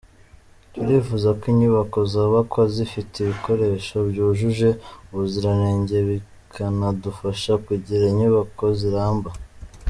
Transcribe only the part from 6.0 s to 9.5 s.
bikanadufasha kugira inyubako ziramba.